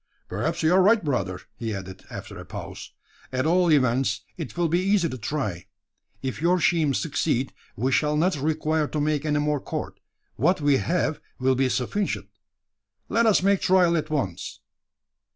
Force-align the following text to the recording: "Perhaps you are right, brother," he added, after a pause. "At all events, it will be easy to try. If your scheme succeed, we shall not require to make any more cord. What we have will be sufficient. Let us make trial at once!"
"Perhaps 0.29 0.63
you 0.63 0.73
are 0.73 0.81
right, 0.81 1.03
brother," 1.05 1.39
he 1.57 1.75
added, 1.75 2.03
after 2.09 2.39
a 2.39 2.43
pause. 2.43 2.91
"At 3.31 3.45
all 3.45 3.71
events, 3.71 4.21
it 4.35 4.57
will 4.57 4.67
be 4.67 4.79
easy 4.79 5.07
to 5.07 5.17
try. 5.19 5.67
If 6.23 6.41
your 6.41 6.59
scheme 6.59 6.95
succeed, 6.95 7.53
we 7.75 7.91
shall 7.91 8.17
not 8.17 8.35
require 8.35 8.87
to 8.87 8.99
make 8.99 9.25
any 9.25 9.37
more 9.37 9.59
cord. 9.59 9.99
What 10.37 10.59
we 10.59 10.77
have 10.77 11.21
will 11.37 11.53
be 11.53 11.69
sufficient. 11.69 12.29
Let 13.09 13.27
us 13.27 13.43
make 13.43 13.61
trial 13.61 13.95
at 13.95 14.09
once!" 14.09 14.61